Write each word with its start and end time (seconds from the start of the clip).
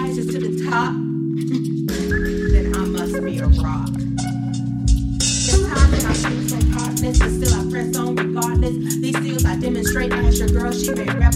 rises 0.00 0.26
to 0.26 0.38
the 0.38 0.70
top, 0.70 0.94
then 2.52 2.74
I 2.74 2.84
must 2.86 3.22
be 3.24 3.38
a 3.38 3.46
rock. 3.62 3.90
There's 5.46 5.66
times 5.68 5.92
when 5.92 6.06
I 6.06 6.14
feel 6.14 6.42
so 6.48 6.56
heartless, 6.78 7.18
but 7.18 7.30
still 7.30 7.54
I 7.60 7.70
press 7.70 7.96
on 7.96 8.16
regardless. 8.16 8.76
These 9.00 9.16
skills 9.16 9.44
I 9.44 9.56
demonstrate. 9.56 10.12
I 10.12 10.22
ask 10.24 10.38
your 10.38 10.48
girl, 10.48 10.72
she 10.72 10.94
may 10.94 11.04
rap. 11.04 11.29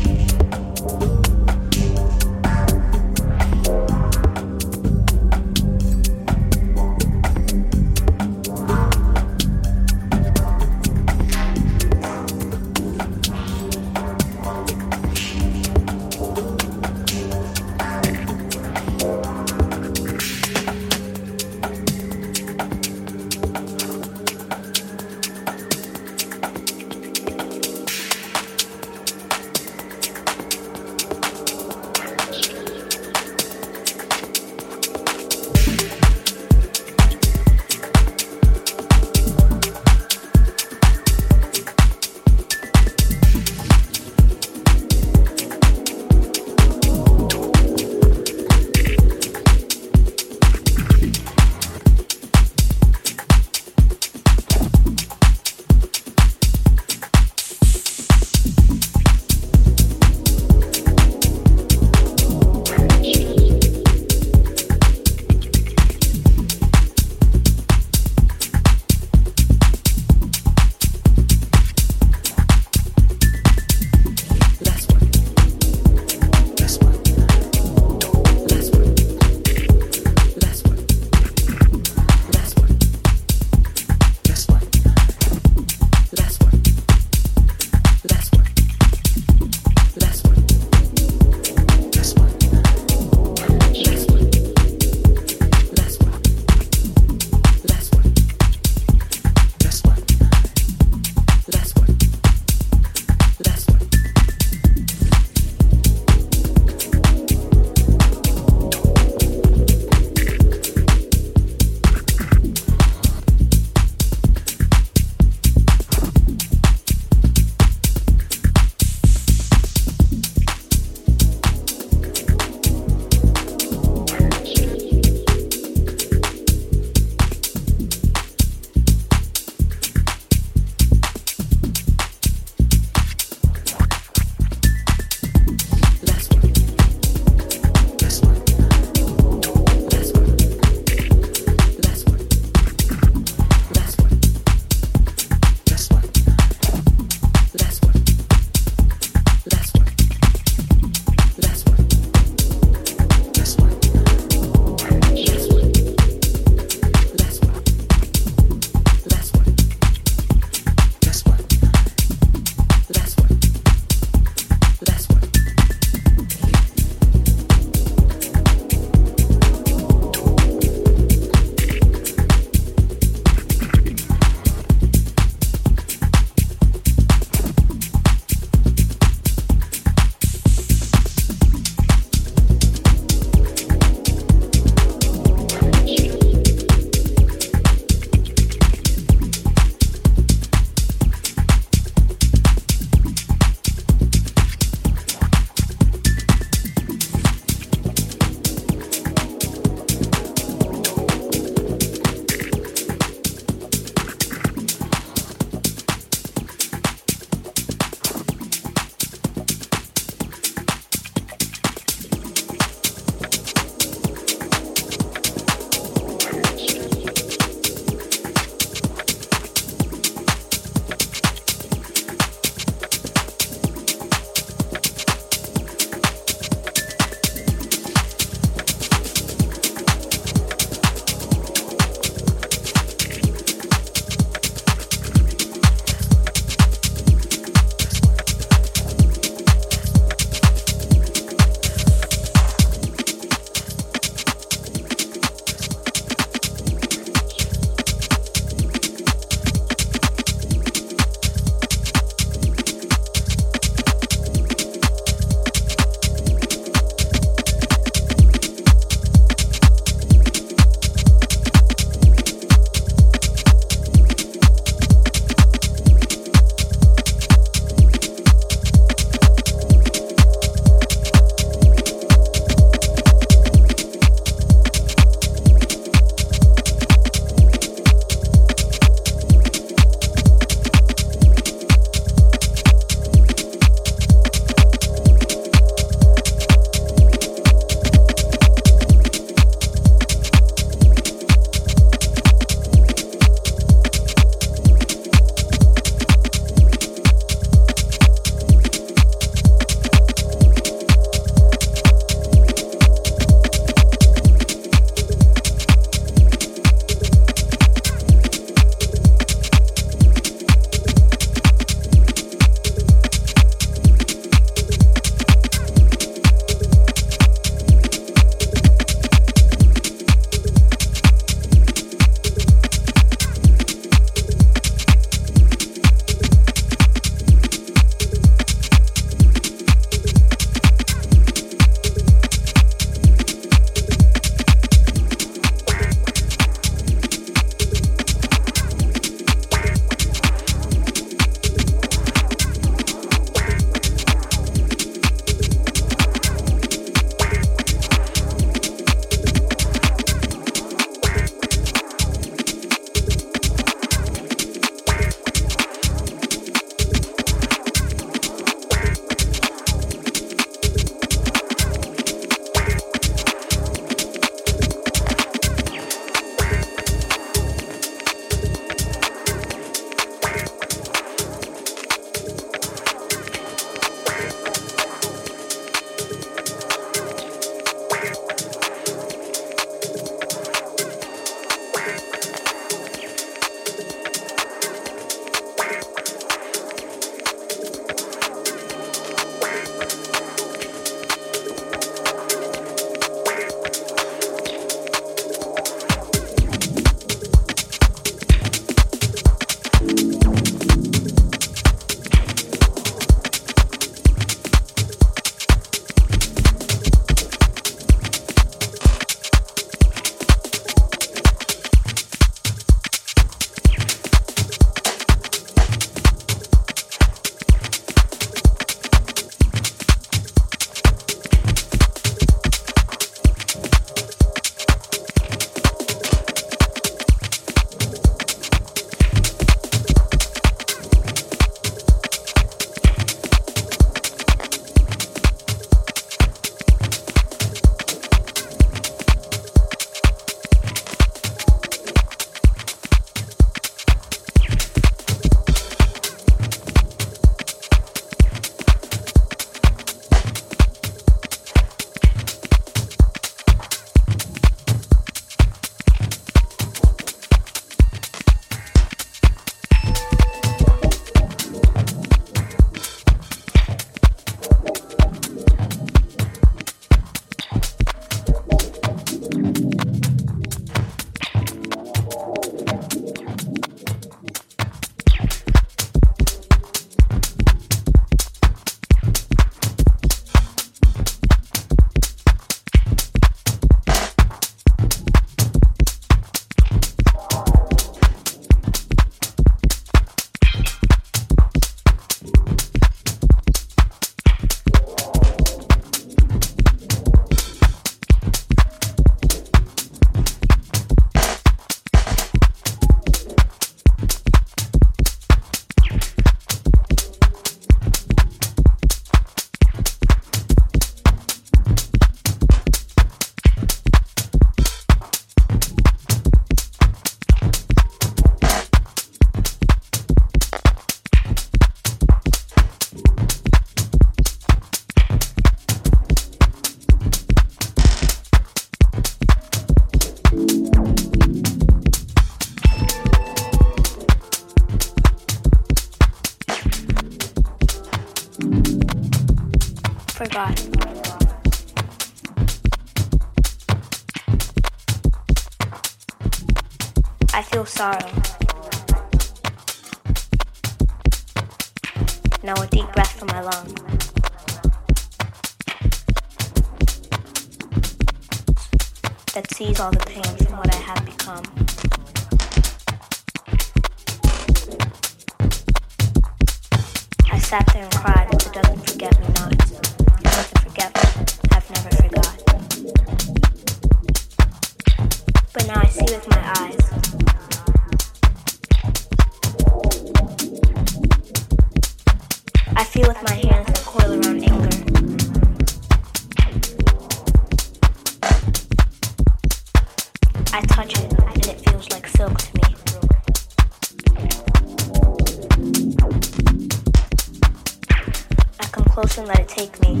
and 599.20 599.28
let 599.28 599.40
it 599.40 599.48
take 599.48 599.78
me. 599.82 600.00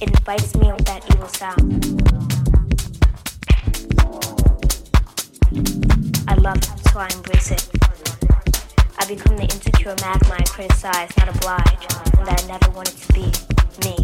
It 0.00 0.08
invites 0.08 0.56
me 0.56 0.72
with 0.72 0.86
that 0.86 1.04
evil 1.12 1.28
sound. 1.28 1.84
I 6.26 6.34
love 6.36 6.56
it, 6.56 6.88
so 6.90 7.00
I 7.00 7.08
embrace 7.14 7.50
it. 7.50 7.68
I 8.98 9.04
become 9.06 9.36
the 9.36 9.42
insecure 9.42 9.94
magma 10.00 10.36
I 10.38 10.44
criticize, 10.44 11.14
not 11.18 11.28
oblige, 11.28 11.86
and 12.16 12.26
that 12.26 12.44
I 12.44 12.46
never 12.46 12.70
wanted 12.70 12.96
to 12.96 13.12
be 13.12 13.26
me. 13.84 13.96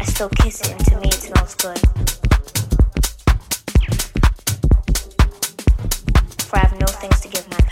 I 0.00 0.04
still 0.04 0.28
kiss 0.30 0.60
it, 0.62 0.72
and 0.72 0.84
to 0.86 0.96
me 0.98 1.06
it 1.06 1.14
smells 1.14 1.54
good. 1.54 1.93
things 7.08 7.20
to 7.20 7.28
give 7.28 7.50
my 7.50 7.63